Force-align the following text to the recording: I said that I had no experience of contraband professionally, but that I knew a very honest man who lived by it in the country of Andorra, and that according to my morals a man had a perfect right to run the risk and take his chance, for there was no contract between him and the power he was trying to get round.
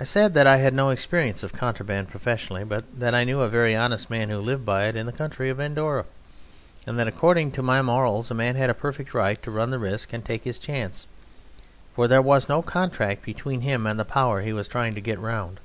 I 0.00 0.02
said 0.02 0.34
that 0.34 0.48
I 0.48 0.56
had 0.56 0.74
no 0.74 0.90
experience 0.90 1.44
of 1.44 1.52
contraband 1.52 2.08
professionally, 2.08 2.64
but 2.64 2.82
that 2.98 3.14
I 3.14 3.22
knew 3.22 3.40
a 3.40 3.48
very 3.48 3.76
honest 3.76 4.10
man 4.10 4.30
who 4.30 4.38
lived 4.38 4.64
by 4.66 4.86
it 4.86 4.96
in 4.96 5.06
the 5.06 5.12
country 5.12 5.48
of 5.48 5.60
Andorra, 5.60 6.06
and 6.88 6.98
that 6.98 7.06
according 7.06 7.52
to 7.52 7.62
my 7.62 7.82
morals 7.82 8.32
a 8.32 8.34
man 8.34 8.56
had 8.56 8.68
a 8.68 8.74
perfect 8.74 9.14
right 9.14 9.40
to 9.44 9.50
run 9.52 9.70
the 9.70 9.78
risk 9.78 10.12
and 10.12 10.24
take 10.24 10.42
his 10.42 10.58
chance, 10.58 11.06
for 11.94 12.08
there 12.08 12.20
was 12.20 12.48
no 12.48 12.62
contract 12.62 13.22
between 13.24 13.60
him 13.60 13.86
and 13.86 13.96
the 14.00 14.04
power 14.04 14.40
he 14.40 14.52
was 14.52 14.66
trying 14.66 14.96
to 14.96 15.00
get 15.00 15.20
round. 15.20 15.60